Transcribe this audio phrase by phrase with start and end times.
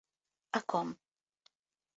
[0.59, 0.91] A Com.